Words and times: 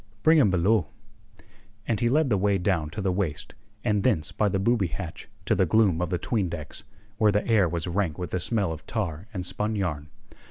"Bring 0.23 0.39
him 0.39 0.49
below." 0.49 0.87
And 1.87 1.99
he 1.99 2.09
led 2.09 2.31
the 2.31 2.37
way 2.39 2.57
down 2.57 2.89
to 2.89 3.01
the 3.01 3.11
waist, 3.11 3.53
and 3.83 4.01
thence 4.01 4.31
by 4.31 4.49
the 4.49 4.57
booby 4.57 4.87
hatch 4.87 5.29
to 5.45 5.53
the 5.53 5.67
gloom 5.67 6.01
of 6.01 6.09
the 6.09 6.17
'tween 6.17 6.49
decks, 6.49 6.83
where 7.19 7.31
the 7.31 7.47
air 7.47 7.69
was 7.69 7.85
rank 7.85 8.17
with 8.17 8.31
the 8.31 8.39
smell 8.39 8.71
of 8.71 8.87
tar 8.87 9.27
and 9.31 9.45
spun 9.45 9.75
yarn. 9.75 10.07